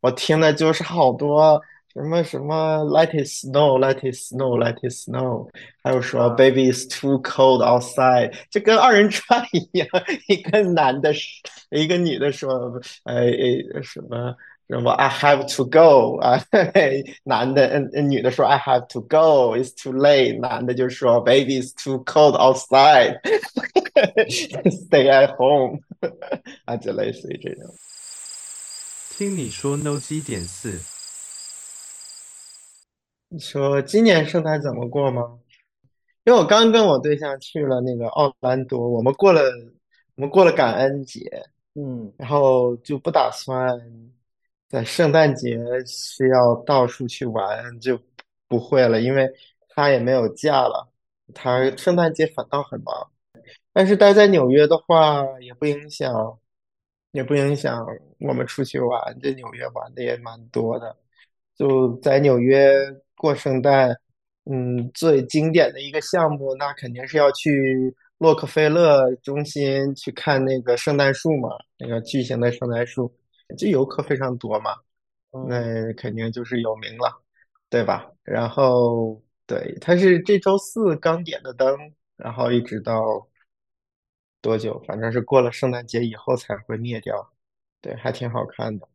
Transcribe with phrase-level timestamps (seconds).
[0.00, 1.61] 我听的就是好多
[1.93, 5.49] 什么什么 Let it snow, Let it snow, Let it snow，
[5.83, 9.87] 还有说 Baby is too cold outside，就跟二人转一样，
[10.27, 11.13] 一个男的，
[11.69, 13.29] 一个女的说，呃
[13.83, 14.35] 什么。
[14.69, 14.89] 什么？
[14.91, 16.41] I have to go 啊，
[17.25, 20.39] 男的，嗯，女的说 I have to go，it's too late。
[20.39, 23.19] 男的就说 Baby is too cold outside，stay
[25.11, 25.81] at home
[26.63, 27.65] 啊，就类似于这种。
[29.17, 30.79] 听你说 No 基点四，
[33.27, 35.37] 你说今年圣诞怎么过吗？
[36.23, 39.41] 因为我刚跟我对象去了那个奥兰多，我们过了，
[40.15, 41.19] 我们过了感恩节，
[41.75, 43.79] 嗯，然后就不打算。
[44.69, 47.99] 在圣诞节是要到处去玩，就
[48.47, 49.29] 不会了，因为
[49.67, 50.89] 他也没有假了。
[51.33, 53.11] 他圣诞节反倒很忙，
[53.73, 56.39] 但是待在纽约的话也不影响，
[57.11, 57.85] 也不影响
[58.19, 59.19] 我们出去玩。
[59.21, 60.95] 这纽约玩的也蛮多的，
[61.55, 62.71] 就在纽约
[63.15, 63.95] 过圣诞。
[64.45, 73.13] 嗯，最经典的一个项目，那肯定是要去洛克菲勒中心去看那个圣诞树嘛，那个巨型的圣诞树。
[73.55, 74.71] 这游客非常多嘛，
[75.47, 77.21] 那肯定就是有名了，
[77.69, 78.11] 对吧？
[78.23, 81.77] 然后对，它是这周四刚点的灯，
[82.17, 83.27] 然后一直到
[84.41, 84.81] 多久？
[84.87, 87.31] 反正是过了圣诞节以后才会灭掉。
[87.79, 88.87] 对，还挺好看的。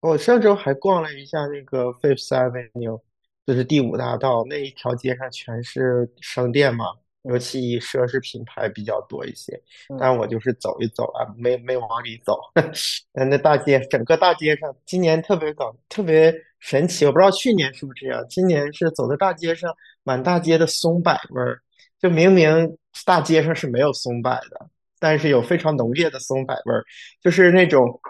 [0.00, 3.00] 我上周还逛了一下那个 Fifth Avenue，
[3.46, 6.86] 就是第五大道那一条街上全是商店嘛。
[7.22, 9.60] 尤其以奢侈品牌比较多一些，
[9.98, 12.38] 但我就是走一走啊，没没往里走。
[13.12, 17.04] 那大街，整个大街上，今年特别搞，特别神奇。
[17.04, 19.70] 我不知道去年是不是这样，今年是走在大街上，
[20.04, 21.60] 满大街的松柏味儿。
[22.00, 24.68] 就明明大街上是没有松柏的，
[24.98, 26.84] 但是有非常浓烈的松柏味儿，
[27.20, 28.00] 就是那种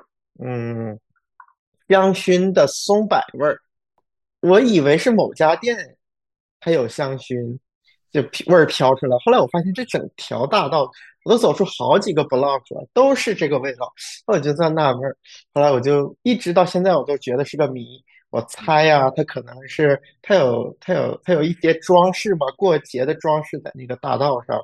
[0.42, 0.98] 嗯
[1.88, 3.58] 香薰的松柏味儿。
[4.40, 5.96] 我以为是某家店
[6.60, 7.58] 它有香薰。
[8.10, 10.90] 就味儿飘出来，后来我发现这整条大道，
[11.24, 13.92] 我都走出好几个 block 了，都是这个味道，
[14.26, 15.14] 我就在纳闷儿。
[15.52, 18.02] 后来我就一直到现在，我都觉得是个谜。
[18.30, 24.58] 我猜呀，它可能是它有它有它有一些装饰嘛，过节的装饰在那个大道上。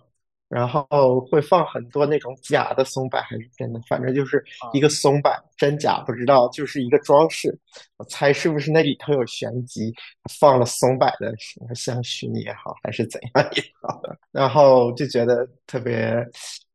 [0.54, 4.40] 然后会放很多那种假的松柏还是真的，反正就是
[4.72, 7.58] 一个松柏，真假不知道，就是一个装饰。
[7.96, 9.92] 我猜是不是那里头有玄机，
[10.38, 14.00] 放了松柏的什么香薰也好，还是怎样也好。
[14.30, 16.24] 然后就觉得特别，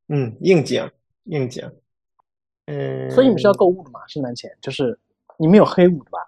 [0.10, 0.86] 嗯，应景，
[1.24, 1.64] 应景。
[2.66, 4.02] 嗯，所以你们是要购物的嘛？
[4.10, 5.00] 圣诞前就是
[5.38, 6.20] 你们有黑五的吧？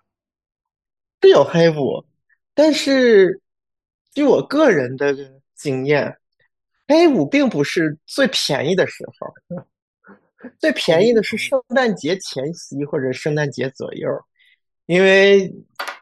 [1.21, 2.01] 是有黑五，
[2.53, 3.41] 但是
[4.13, 5.13] 据我个人的
[5.53, 6.15] 经验。
[6.91, 9.33] 黑五并不是最便宜的时候，
[10.59, 14.09] 最便宜的是圣诞节前夕或者圣诞节左右，
[14.87, 15.49] 因为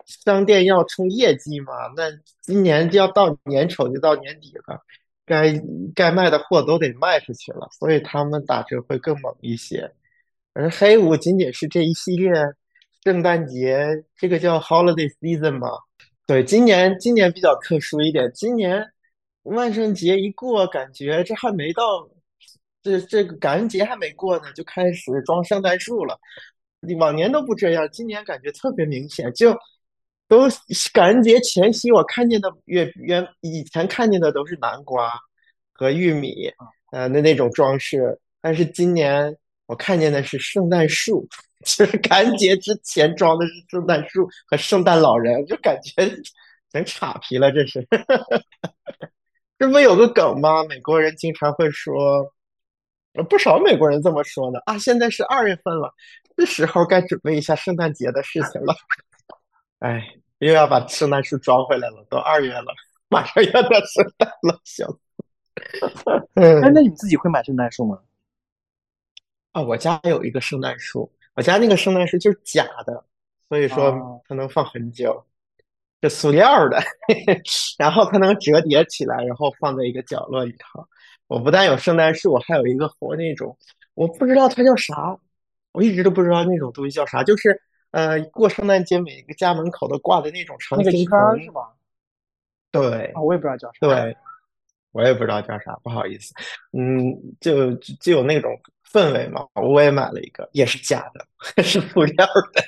[0.07, 1.73] 商店要冲业绩嘛。
[1.95, 2.09] 那
[2.41, 4.81] 今年就要到年丑，就到年底了，
[5.27, 5.53] 该
[5.93, 9.93] 该卖的货都得卖出去了，所以他们打折会更猛一些。
[10.53, 12.33] 而黑五仅仅是这一系列
[13.03, 13.85] 圣诞节，
[14.17, 15.69] 这个叫 Holiday Season 嘛。
[16.25, 18.83] 对，今年今年比较特殊一点，今年。
[19.43, 22.07] 万圣节一过，感觉这还没到，
[22.83, 26.19] 这这个感恩节还没过呢，就开始装圣诞树了。
[26.99, 29.57] 往年都不这样，今年感觉特别明显，就
[30.27, 30.47] 都
[30.93, 35.11] 感恩节前夕，我看见的原原以前看见的都是南瓜
[35.73, 36.49] 和玉米，
[36.91, 38.17] 呃，那那种装饰。
[38.41, 39.35] 但是今年
[39.65, 41.27] 我看见的是圣诞树，
[41.65, 45.93] 就是感恩节之前装的是圣诞树和圣诞老人，就感觉
[46.71, 47.85] 成岔皮了，这是。
[49.59, 50.63] 这不有个梗吗？
[50.63, 52.33] 美国人经常会说，
[53.29, 54.77] 不少美国人这么说的啊。
[54.77, 55.93] 现在是二月份了，
[56.37, 58.73] 这时候该准备一下圣诞节的事情了。
[59.79, 60.01] 哎，
[60.37, 62.73] 又要把圣诞树装回来了，都二月了，
[63.09, 64.99] 马上要到圣诞了，笑死。
[66.41, 67.99] 哎，那你自己会买圣诞树吗？
[69.51, 73.03] 啊，我家有一个圣诞树，我家那个圣诞树就是假的，
[73.49, 75.25] 所以说它能放很久。
[76.01, 76.79] 是塑料的，
[77.77, 80.85] 然后它能折叠起来，然后放在一个角落里头。
[81.27, 83.55] 我不但有圣诞树，我还有一个活那种，
[83.93, 85.17] 我不知道它叫啥，
[85.73, 87.23] 我一直都不知道那种东西叫啥。
[87.23, 87.61] 就是
[87.91, 91.73] 呃，过圣诞节每个家门口都挂的那种长青藤，是吧？
[92.71, 93.77] 对，我也不知道叫啥。
[93.81, 94.15] 对，
[94.91, 96.33] 我也不知道叫啥，不好意思。
[96.71, 98.51] 嗯，就就有那种
[98.91, 99.45] 氛围嘛。
[99.53, 101.25] 我也买了一个，也是假的，
[101.61, 102.63] 是塑料的，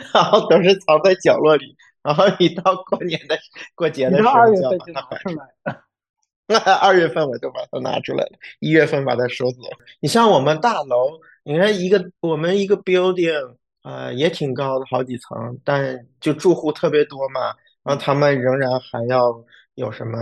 [0.12, 1.76] 然后都是藏在角落里。
[2.08, 3.38] 然后一到过年的
[3.74, 5.76] 过节的时候，就拿出来。
[6.46, 9.58] 那 二月份我就把它拿出来了，一月份把它收走。
[10.00, 17.52] 你像我们大楼，你看一个我们一个 building 呃，也挺高的，好几层，但就住户特别多嘛，
[17.82, 19.44] 然后他们仍然还要
[19.74, 20.18] 有什么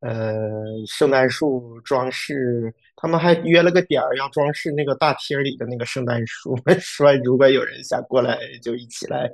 [0.00, 0.34] 呃
[0.88, 9.30] 圣诞树装饰，他们还约了个点儿要装饰那个大厅里的那个圣诞树，说如果有人想过来，就一起来，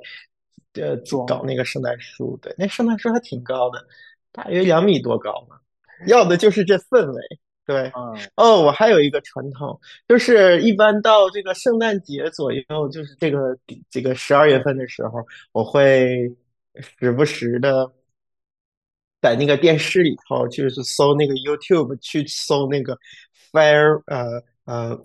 [0.73, 0.95] 呃，
[1.27, 2.37] 搞那个圣诞树。
[2.41, 3.85] 对，那圣诞树还挺高的，
[4.31, 5.59] 大约两米多高嘛，
[6.07, 7.21] 要的就是这氛围。
[7.63, 7.91] 对，
[8.35, 13.57] 哦，我还有一个传统，就是一般到这个圣诞节左右，就是这个
[13.89, 16.29] 这个十二月份的时候，我会
[16.99, 17.89] 时不时的
[19.21, 22.97] 在那个电视里头，就是搜那个 YouTube 去搜那个
[23.51, 24.97] Fire 呃呃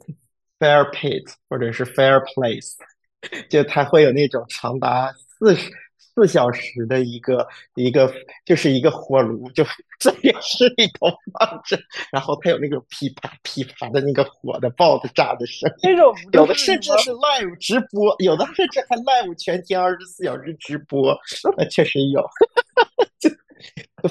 [0.58, 2.72] Fire Pit 或者是 Fireplace，
[3.50, 5.70] 就它会有那种长达四十。
[5.98, 8.10] 四小时的一个一个
[8.46, 9.62] 就是一个火炉，就
[10.00, 11.78] 在电视里头放着，
[12.10, 21.14] 然后它有那个噼啪噼啪的那个火的爆的炸的声，那种有的甚至是 live 直播，有的甚至还 live 全天二十四小时直播，
[21.58, 22.26] 那确实有，
[23.20, 23.28] 就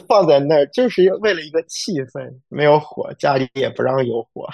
[0.08, 4.48] 放在那儿就是为了一个气氛，没有火，家里也不让有火。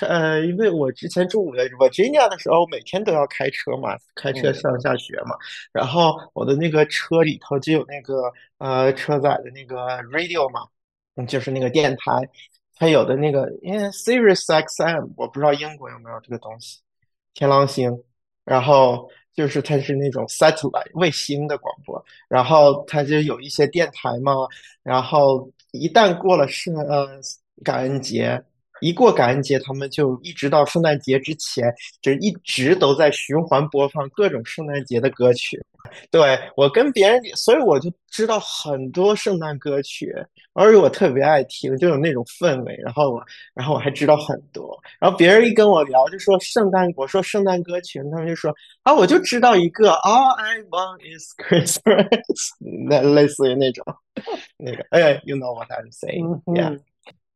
[0.00, 5.36] 呃，因为我之前住的我 n a 的时候，每天都要开车嘛，开车上下学嘛。
[5.70, 10.66] 然后我的那个车里头就有那个呃车载的那个 radio 嘛，
[11.26, 12.26] 就是那个电台。
[12.76, 16.80] 它有的那个，因为 Sirius XM，我不知道英国有没有这个东西，
[17.34, 18.02] 天狼星。
[18.44, 24.32] 然后就是它是那种 satellite 卫星的广播，然后它就有一些电台嘛。
[24.82, 27.20] 然后一旦过了是呃
[27.62, 28.42] 感恩节。
[28.82, 35.58] 一过感恩节，他们就一直到圣诞节之前，就一直都在循环播放各种圣诞节的歌曲。
[36.10, 40.14] 对我跟别人，所以我就知道很多圣诞歌曲，
[40.52, 42.76] 而且我特别爱听，就有那种氛围。
[42.84, 43.22] 然后我，
[43.54, 44.78] 然后我还知道很多。
[45.00, 52.50] 然后别人一跟我聊，就说圣诞，我说圣诞歌曲，他们就说啊，我就知道一个，All I want is Christmas，
[52.88, 53.84] 那类似于那种，
[54.58, 56.80] 那个，哎，You know what I'm saying？Yeah，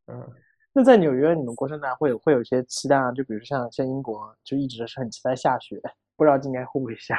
[0.06, 0.45] 嗯。
[0.78, 3.10] 那在纽约，你们过圣诞会有会有一些期待啊？
[3.12, 5.80] 就比如像像英国，就一直是很期待下雪，
[6.16, 7.18] 不知道今年会不会下？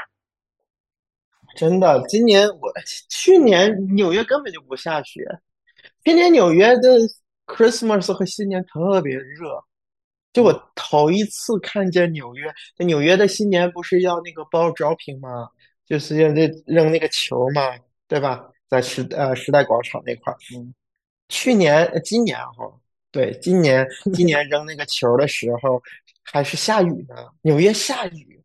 [1.57, 2.71] 真的，今年我
[3.09, 5.25] 去年纽约根本就不下雪，
[6.03, 6.99] 今年纽约的
[7.47, 9.59] Christmas 和新年特别热，
[10.31, 12.53] 就我头一次看见纽约，
[12.85, 15.49] 纽约的新年不是要那个 ball dropping 吗？
[15.83, 17.75] 就是要这扔那个球嘛，
[18.07, 18.51] 对吧？
[18.69, 20.75] 在时呃时代广场那块儿，嗯，
[21.27, 22.71] 去年今年哈。
[23.09, 25.81] 对，今年今年扔那个球的时候
[26.21, 28.43] 还是下雨呢，纽约下雨，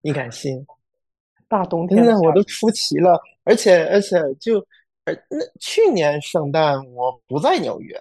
[0.00, 0.64] 你敢信？
[1.48, 4.58] 大冬天的我都出奇了，而且而且就，
[5.04, 8.00] 呃，那去年圣诞我不在纽约，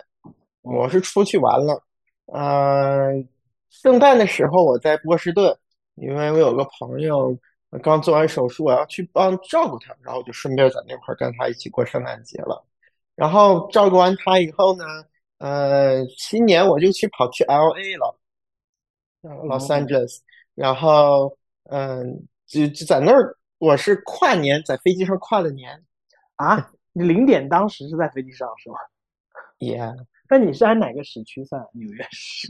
[0.61, 1.83] 我是出去玩了，
[2.27, 3.11] 呃，
[3.69, 5.57] 圣诞的时候我在波士顿，
[5.95, 7.35] 因为我有个朋友
[7.83, 12.63] 刚做完手术，我要去帮照顾他，然后我就顺便在那块跟他一起过圣诞节了，
[13.15, 14.85] 然后照顾完他以后呢。
[15.37, 18.19] 呃，新年我就去跑去 L A 了
[19.21, 20.19] ，Los Angeles，
[20.53, 21.37] 然后
[21.69, 25.83] 嗯，就就在那儿，我是跨年在飞机上跨的年
[26.35, 26.71] 啊。
[26.93, 28.77] 你零点当时是在飞机上是吗
[29.59, 31.67] ？Yeah，那你是按哪个时区算？
[31.73, 32.47] 纽约市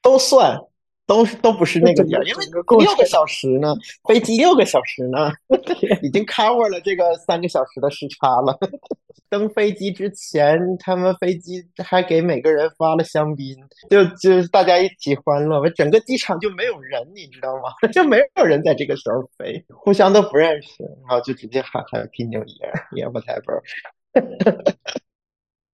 [0.00, 0.60] 都算。
[1.06, 3.74] 都是都不是那个点，因为六个小时呢，
[4.08, 5.30] 飞机六个小时呢，
[6.02, 8.58] 已经 cover 了这个三个小时的时差了。
[9.30, 13.56] 登飞机之前，他们飞机还给每个人发了香槟，
[13.90, 15.68] 就就大家一起欢乐。
[15.70, 17.62] 整个机场就没有人，你知道吗？
[17.92, 23.60] 就没有人在这个时候飞，互相都不认识，然后就直接喊 Happy New Year，Yeah whatever。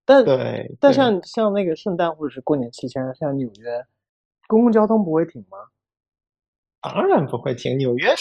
[0.07, 3.85] 但对，但像像那个圣诞或者是过年期间，像纽约。
[4.51, 5.59] 公共交通不会停吗？
[6.83, 7.79] 当然不会停。
[7.79, 8.13] 纽约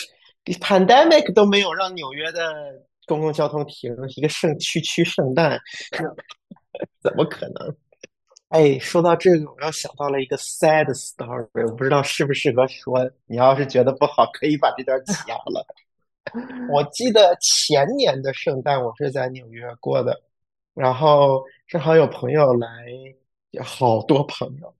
[0.45, 2.39] pandemic 都没有让纽约的
[3.07, 5.59] 公共交通停，一个圣区区圣诞，
[7.01, 7.75] 怎么可能？
[8.49, 13.09] 哎，说到这个，我又想到了一个 sad story，我不知道适不适合说。
[13.25, 15.65] 你要是觉得不好，可以把这段掐了。
[16.71, 20.21] 我记得前年的圣诞，我是在纽约过的，
[20.75, 22.67] 然后正好有朋友来，
[23.63, 24.75] 好多朋友。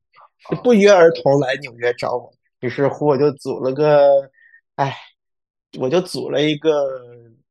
[0.49, 2.31] 就不约而同来纽约找我，
[2.61, 4.29] 于是乎我就组了个，
[4.75, 4.95] 哎，
[5.79, 6.87] 我就组了一个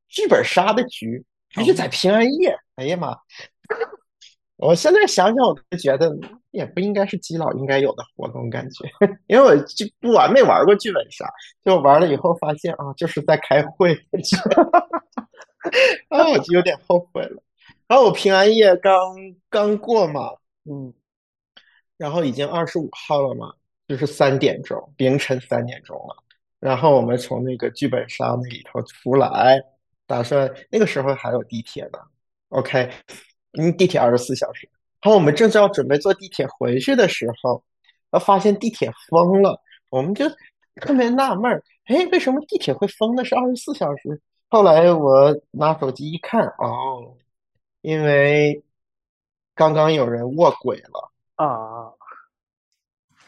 [0.07, 2.57] 剧本杀的局，还是在平安夜。
[2.75, 3.15] 哎呀妈！
[4.57, 6.11] 我现在想想，我都觉得
[6.51, 8.85] 也不应该是基佬应该有的活动，感觉，
[9.27, 11.25] 因为我就不玩没玩过剧本杀，
[11.63, 13.93] 就玩了以后发现啊，就是在开会，
[16.09, 17.41] 啊，我就有点后悔了。
[17.87, 19.15] 然后我平安夜刚
[19.49, 20.31] 刚过嘛，
[20.69, 20.93] 嗯。
[21.99, 23.53] 然后已经二十五号了嘛，
[23.85, 26.15] 就是三点钟，凌晨三点钟了。
[26.59, 29.61] 然后我们从那个剧本杀那里头出来，
[30.07, 31.99] 打算那个时候还有地铁呢。
[32.49, 32.89] OK，
[33.59, 34.67] 嗯，地铁二十四小时。
[35.01, 37.61] 然后我们正要准备坐地铁回去的时候，
[38.19, 40.25] 发现地铁封了，我们就
[40.75, 44.21] 特别纳闷儿，哎，为什么地铁会封的是二十四小时？
[44.49, 47.15] 后来我拿手机一看，哦，
[47.81, 48.63] 因为
[49.53, 51.11] 刚刚有人卧轨了。
[51.39, 51.93] 啊，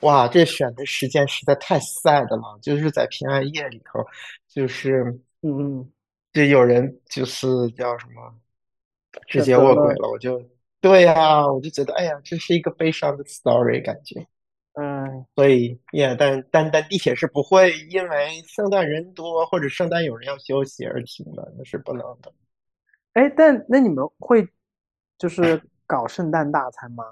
[0.01, 4.05] 哇，这选的时间实在太 sad 了，就是在平安夜里头，
[4.49, 5.03] 就是
[5.41, 5.91] 嗯嗯，
[6.33, 8.35] 就有人就是叫什么，
[9.27, 10.43] 直接择，卧轨了，我就
[10.81, 14.27] 对呀，我就觉得哎呀，这是一个悲伤的 story 感觉。
[14.73, 22.33] 嗯，所以也但但但地铁是不会因为圣诞人多或者圣诞有人要休息而停的，那是不能的。
[23.13, 24.45] 哎，但那你们会
[25.17, 27.05] 就是搞圣诞大餐吗？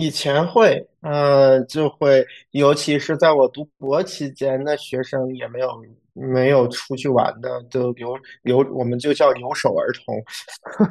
[0.00, 5.68] 以前会，呃，就会，尤其是在我读博期间，那学生也没有
[6.14, 10.16] 没有出去玩的，就留留，我们就叫留守儿童，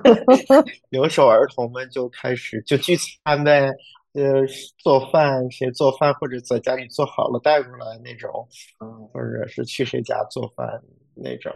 [0.90, 3.72] 留守儿童们就开始就聚餐呗，
[4.14, 4.46] 呃，
[4.78, 8.48] 做饭，谁做饭或者在家里做好了带过来那种，
[8.80, 10.82] 嗯，或者是去谁家做饭
[11.16, 11.52] 那种。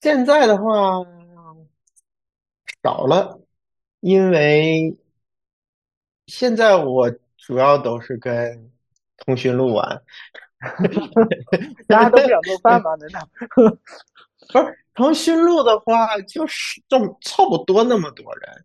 [0.00, 1.04] 现在的话
[2.82, 3.38] 少了，
[4.00, 4.96] 因为
[6.30, 8.70] 现在我主要都是跟
[9.18, 10.02] 通讯录玩，
[11.88, 12.94] 大家都不想做饭吗？
[12.94, 13.28] 难道？
[14.52, 18.64] 不是腾讯录的话，就是这么凑不多那么多人。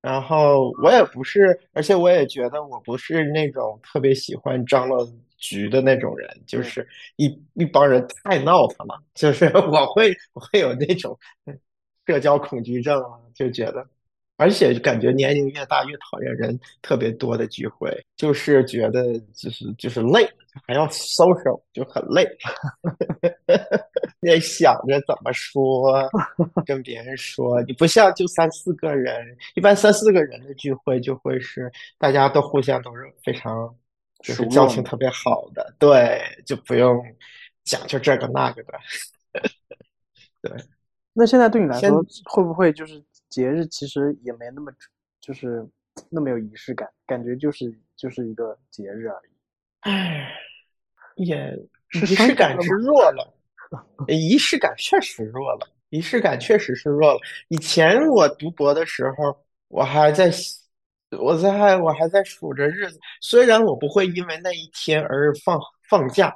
[0.00, 5.06] 然后我也不是，而且我也觉得我不是那种特别喜欢张罗
[5.38, 11.18] 局的那种人，就嗯是一一帮人太闹腾了，就是我会我会有那种
[12.06, 13.86] 社交恐惧症啊，就觉得，
[14.36, 20.28] 而且感觉年龄越大越讨厌人特别多的聚会，就是觉得就是就是累，
[20.66, 22.26] 还要 social 就很累。
[24.22, 26.08] 也想着怎么说，
[26.64, 33.72] 跟别人说，你不像就三四个人，一般三四个人的聚会就会是大家都互相都是非常
[34.22, 34.46] 就是。
[34.48, 37.04] 交情特别好的，对，就不用
[37.64, 38.72] 讲究这个那个的，
[40.40, 40.52] 对。
[41.12, 43.00] 那现在对你来说，会不会就是
[43.34, 44.70] 节日其实也没那么
[45.20, 45.68] 就是
[46.08, 49.32] 那么有仪式感，感觉就是就是一个节日而已，
[49.80, 50.30] 唉，
[51.16, 51.58] 也
[52.00, 52.70] 仪式感是？
[52.74, 53.34] 弱了，
[54.06, 57.18] 仪式感确实弱了，仪式感确实是弱了。
[57.48, 59.36] 以前我读博的时候，
[59.66, 60.30] 我还在，
[61.18, 66.32] 我在我还在数着日子，虽然我不会因为那一天而放放假。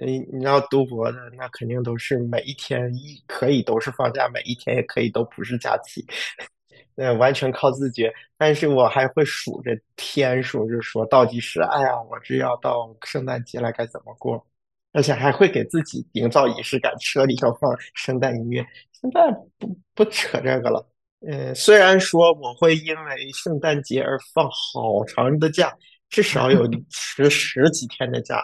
[0.00, 6.06] 你，你要读博的，那肯定都是每一天一可以都是放假，每一天也可以都不是假期，
[6.94, 8.12] 那完全靠自觉。
[8.36, 14.46] 但是我还会数着天数，就是说倒计时，哎呀，我这要到圣诞节了，该怎么过？
[14.92, 18.64] 而且还会给自己营造仪式感，车里头放圣诞音乐。
[18.92, 20.88] 现在不不扯这个了。
[21.26, 25.76] 嗯，虽然说我会因为圣诞节而放好长的假，
[26.08, 28.42] 至少有十十几天的假，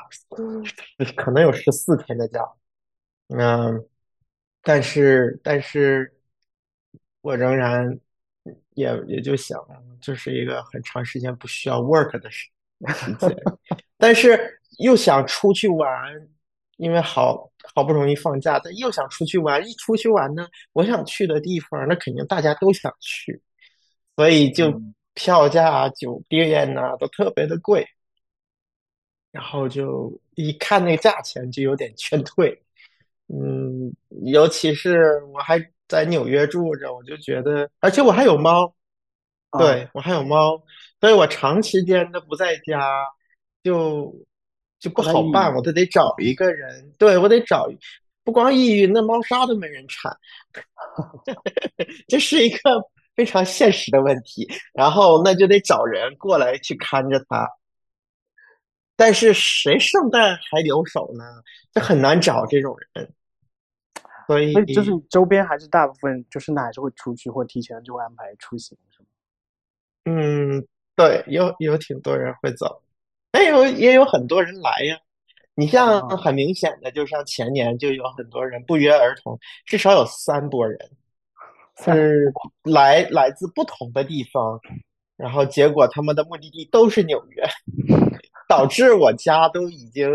[1.16, 2.40] 可能有十四天的假。
[3.28, 3.87] 嗯，
[4.62, 6.12] 但是但是
[7.23, 7.99] 我仍然
[8.75, 9.59] 也也就想，
[10.00, 12.50] 就是一个很长时间不需要 work 的时
[12.88, 13.35] 时间，
[13.97, 16.28] 但是又想出去玩，
[16.76, 19.66] 因为好好不容易放假，但又想出去玩。
[19.66, 23.40] 一出去玩呢，我想去的地方，那肯定大家都想去，
[24.16, 27.87] 所以就嗯，票价啊、酒店呐、都特别的贵，
[29.30, 32.61] 然后就一看那价钱就有点劝退。
[33.28, 33.94] 嗯，
[34.26, 38.75] 尤其是我还在纽约住着，我就觉得，而且我还有猫，
[39.50, 40.62] 啊，对，我还有猫，
[41.00, 43.06] 所以我长时间的不在家，
[43.62, 44.14] 就
[44.78, 45.54] 就不好办。
[45.54, 47.66] 我都得找一个人，对，我得找，
[48.25, 50.14] 不光抑郁，那猫砂都没人铲
[52.06, 52.59] 这是一个
[53.14, 54.49] 非常现实的问题。
[54.73, 57.49] 然后那就得找人过来去看着他，
[58.97, 61.25] 但是谁圣诞还留守呢？
[61.73, 63.12] 这很难找这种人，
[64.26, 69.06] 所以所以就是周边还是大部分就是那还是会出去或提前就会安排出行，是吗？
[70.06, 72.83] 嗯，对，有有挺多人会走，
[73.30, 74.99] 但有也有很多人来呀。
[75.56, 80.78] 你像啊，很明显的，就像前年就有很多人不约而同，至少有三波人
[81.76, 84.61] 三是来来自不同的地方，
[85.16, 87.45] 然后结果他们的目的地都是纽约，
[88.49, 90.09] 导致我家都已经，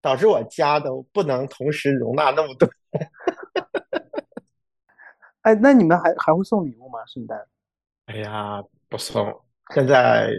[0.00, 2.68] 导致我家都不能同时容纳那么多。
[5.42, 7.04] 哎，那你们还还会送礼物吗？
[7.06, 7.46] 圣诞？
[8.06, 9.40] 哎呀，不送，
[9.74, 10.30] 现在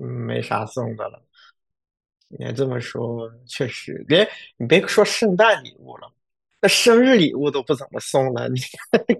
[0.00, 1.22] 嗯没啥送的了。
[2.28, 6.10] 你这么说确实，别你别说圣诞礼物了，
[6.64, 8.60] 那生日礼物都不怎么送了，你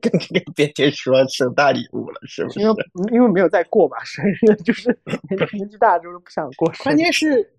[0.00, 2.60] 更更别提说圣诞礼物了，是不是？
[2.60, 2.74] 因为
[3.12, 4.96] 因为没有再过吧，生日 就是
[5.28, 6.72] 年年纪大就是不想过。
[6.84, 7.52] 关键是，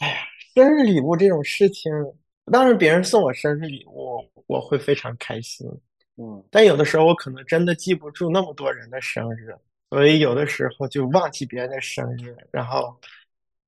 [0.00, 0.16] 哎呀，
[0.56, 1.92] 生日礼物这种事情，
[2.50, 4.18] 当然别人送我生日礼物，
[4.48, 5.64] 我会非常开心。
[6.16, 9.54] 嗯，但有的时候我可能真的记不住那么多人的生日，
[9.88, 12.92] 所以有的时候就忘记别人的生日，然后，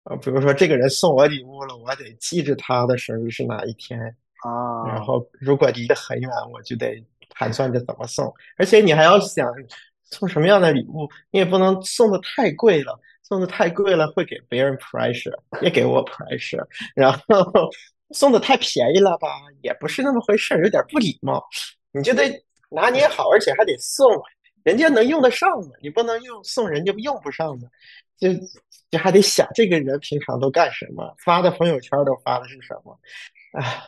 [0.02, 7.04] 呃，比如说这个人送我礼物了，我得记着他的生日是哪一天，啊，然后如果离得很远，我就得
[7.34, 9.46] 盘算着怎么送，而且你还要想
[10.04, 17.20] 送什么样的礼物，你也不能送的太贵了，送的太贵了会给别人 pressure，也给我 pressure，然后
[18.12, 19.28] 送的太便宜了吧，
[19.62, 21.44] 也不是那么回事儿，有点不礼貌。
[21.92, 22.22] 你就得
[22.70, 24.08] 拿捏好，而且还得送
[24.62, 27.68] 人家能用得上的，你不能用送人家用不上的，
[28.18, 28.28] 就
[28.90, 32.98] 就还得想这个人平常都干什么，发的朋友圈都发的是什么，
[33.52, 33.84] 啊，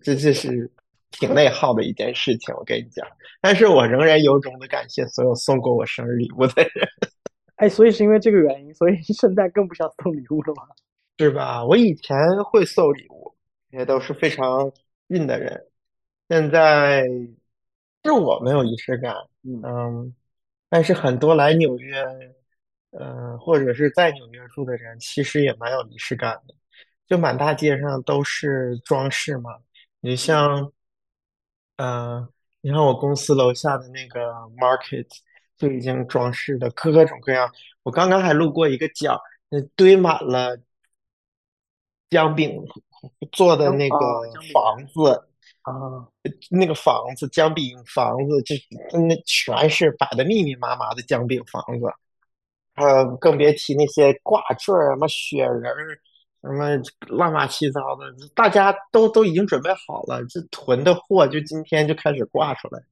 [0.00, 0.70] 这这是
[1.10, 3.06] 挺内耗的一件事情，我跟你讲。
[3.40, 6.88] 但是我仍然由衷的感谢所有送过我生日礼物的人。
[7.56, 10.62] 哎，所以是因为这个原因，所以圣诞更不想送礼物了吗？
[11.18, 11.64] 是吧？
[11.64, 13.34] 我以前会送礼物，
[13.70, 14.72] 也都是非常
[15.08, 15.66] 运的人。
[16.28, 17.06] 现在
[18.02, 20.14] 是我没有仪式感，嗯，
[20.68, 22.02] 但是很多来纽约，
[22.98, 26.54] 嗯，或者是在纽约住的人，其实也蛮有仪式感的。
[27.06, 29.50] 就满大街上都是装饰嘛，
[30.04, 30.72] 你像，
[31.76, 32.28] 嗯，
[32.60, 35.06] 你看我公司楼下的那个 market
[35.56, 37.48] 就已经装饰的各种各样。
[37.84, 39.16] 我刚刚还路过一个角，
[39.48, 40.58] 那堆满了
[42.10, 42.60] 姜饼
[43.30, 43.96] 做的那个
[44.52, 45.28] 房子。
[45.62, 45.72] 啊，
[46.50, 48.56] 那个房子姜饼房子，就
[48.98, 51.86] 那全是摆的密密麻麻的姜饼房子，
[52.74, 56.00] 呃，更别提那些挂坠儿、什么雪人儿、
[56.42, 62.82] 什么乱八七糟的，大家都都已经准备好了，这囤的货就今天就开始挂出来，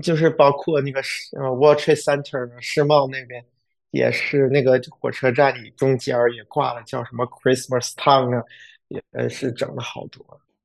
[0.00, 3.44] 就是包括那个世呃 World Trade Center 世贸那边，
[3.90, 8.44] 也是那个火车站里中间也挂了叫什么 Christmas Town 啊，
[8.88, 10.24] 也是整了好多。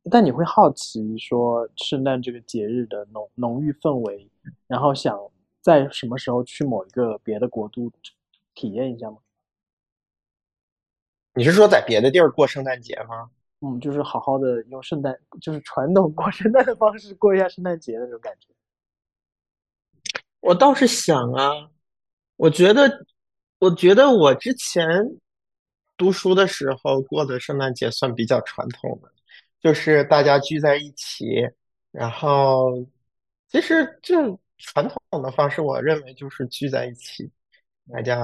[0.10, 4.30] 但你会好奇说圣诞这个节日的浓浓郁氛围，
[4.68, 5.20] 然后想
[5.60, 7.92] 在什么时候去某一个别的国度
[8.54, 9.18] 体验一下吗？
[11.34, 13.30] 你是说在别的地儿过圣诞节吗？
[13.62, 18.48] 嗯，就是好好的用圣诞，就是传统过圣诞的方式过一下圣诞节的那种感觉。
[20.40, 21.70] 我倒是想啊，
[22.38, 23.06] 我觉得，
[23.60, 24.84] 我觉得我之前
[25.96, 29.12] 读书的时候过的圣诞节算比较传统的。
[29.62, 31.48] 就是大家聚在一起，
[31.92, 32.84] 然后
[33.48, 37.30] 其实就传统的方式，我认为就是聚在一起，
[37.94, 38.18] 大家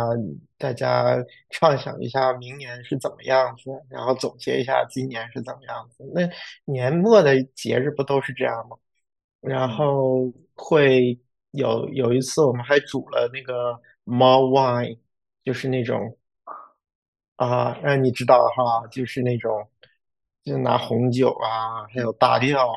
[0.58, 1.18] 大家
[1.50, 6.04] 畅想一下明年是怎么样子，然后总结一下今年是怎么样子。
[6.14, 6.30] 那
[6.66, 8.78] 年末的节日不都是这样吗？
[9.42, 11.20] 然后会
[11.52, 14.98] 有有一次我们还煮了那个 mulled wine，
[15.44, 16.18] 就是那种
[17.36, 19.68] 啊，那你知道哈，就是那种。
[20.44, 22.70] 就拿红酒啊，还有大料，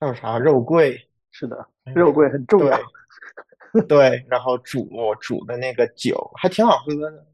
[0.00, 1.08] 还有啥肉桂？
[1.30, 1.56] 是的，
[1.94, 2.76] 肉桂很重要。
[3.88, 4.88] 对，然后煮
[5.20, 7.26] 煮的那个酒还挺好喝的。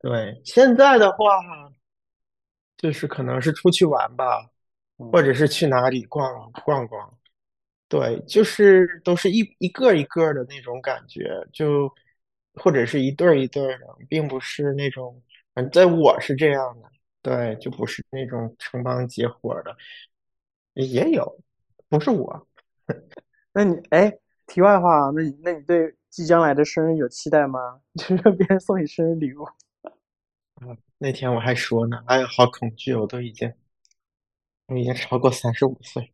[0.00, 1.40] 对，现在的话，
[2.76, 4.50] 就是可能是出去玩吧，
[4.96, 7.18] 或者是去哪里逛逛逛。
[7.88, 11.92] 对，就是都是一一个一个的那种感觉，就
[12.54, 15.22] 或者是一对一对的，并不是那种。
[15.54, 16.88] 反正我是这样的。
[17.20, 19.76] 对，就不是那种成帮结伙的，
[20.74, 21.40] 也有，
[21.88, 22.48] 不是我。
[23.52, 24.12] 那你哎，
[24.46, 27.80] 题外话，那你那你对即将来的生日有期待吗？
[27.96, 29.44] 就是别人送你生日礼物。
[29.44, 33.52] 啊，那天我还说呢，哎呀，好恐惧，我都已经，
[34.66, 36.12] 我已经超过三十五岁。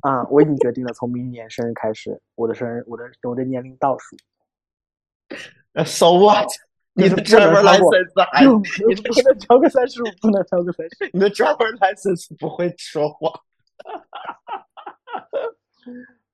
[0.00, 4.16] 啊，我已经决定了，从明年生日开始，我的生日，我的我的年龄倒数。
[5.72, 6.48] 呃，So what？
[6.96, 8.44] 你的 driver license 还，
[8.86, 11.10] 你不能超过三十五，不能超过三十。
[11.12, 13.32] 你的 driver license 不会说谎。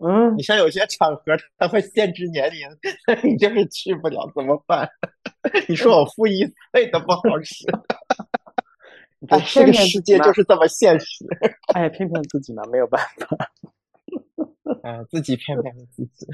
[0.02, 1.22] 嗯，你像有些场合，
[1.58, 2.68] 他会限制年龄，
[3.22, 4.88] 你就是去不了，怎么办？
[5.68, 7.66] 你说我负一岁都不好使。
[9.28, 11.26] 哎，这个世界就是这么现实。
[11.74, 13.52] 哎，骗骗自己嘛，没有办法。
[14.82, 16.26] 啊，自己骗骗自己。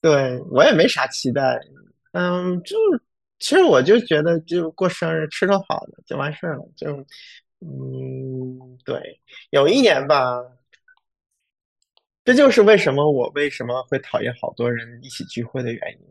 [0.00, 1.60] 对我也没啥期待。
[2.12, 2.76] 嗯，就
[3.40, 6.64] 其实我就觉得，就过生日吃顿好的就完事儿了。
[6.76, 7.04] 就，
[7.60, 10.40] 嗯，对，有一年吧，
[12.24, 16.06] 这就是为什么我为什么会讨厌好多人一起聚会的原因。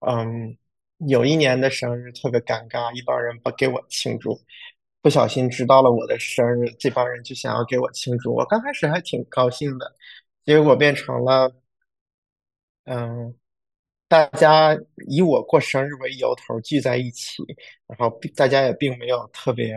[0.00, 0.56] 嗯，
[1.08, 4.40] 有一年的生日特别尴尬，一帮人不给我庆祝，
[5.02, 8.34] 不小心知道了我的生日，这帮人就想要给我庆祝。
[8.34, 9.94] 我刚开始还挺高兴的，
[10.44, 11.52] 结果变成了，
[12.84, 13.34] 嗯，
[14.08, 14.76] 大家
[15.08, 17.42] 以我过生日为由头聚在一起，
[17.86, 19.74] 然后大家也并没有特别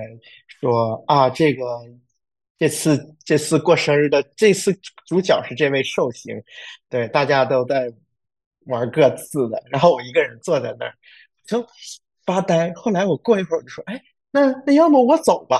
[0.47, 1.63] 说啊，这个
[2.63, 4.73] 这次这次过生日的这次
[5.05, 6.41] 主角是这位寿星，
[6.87, 7.91] 对，大家都在
[8.67, 10.93] 玩各自的，然后我一个人坐在那儿
[11.45, 11.67] 就
[12.25, 12.71] 发呆。
[12.73, 14.01] 后来我过一会儿就说，哎。
[14.31, 15.59] 那那要么我走吧，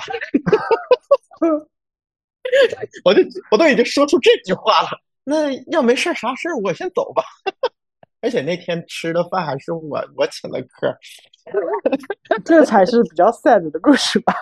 [3.04, 4.90] 我就我都已经说出这句话了。
[5.26, 7.24] 那要没事啥事我先走吧。
[8.22, 10.98] 而且那天吃的饭还是我我请的客，
[12.46, 14.34] 这才是比较 sad 的故事吧。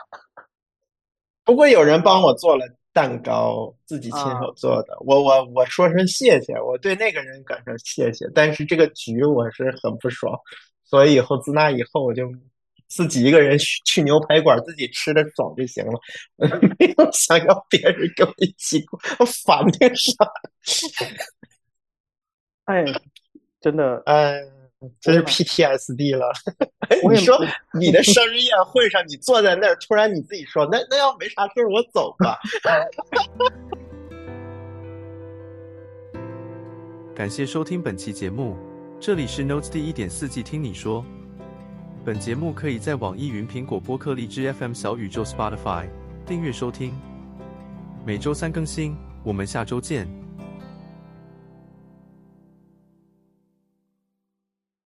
[1.44, 8.26] 不过有人帮我做了蛋糕，自己亲手做的，我我我说声谢谢，我对那个人感声谢谢。
[8.34, 10.38] 但是这个局我是很不爽，
[10.84, 12.24] 所以以后自那以后我就。
[12.94, 15.94] 自己一个人去去牛排馆，自己吃的爽就行了，
[16.78, 20.14] 没有想要别人跟我一起过，我烦的啥？
[22.66, 22.84] 哎，
[23.62, 24.42] 真的，哎，
[25.00, 26.32] 这是 PTSD 了。
[27.12, 27.38] 你说
[27.80, 32.38] 你的生日宴会上，你坐在那儿，突然你自己说，那那要没啥事儿我走吧。
[37.14, 38.58] 感谢收听本期节目，
[39.00, 41.06] 这里是 Notes 第一点四季，听你说。
[42.04, 45.88] 本节目可以在网易云、苹果播客、荔枝 FM、小宇宙、Spotify
[46.26, 46.94] 订阅收听，
[48.04, 48.98] 每周三更新。
[49.24, 50.21] 我们下周见。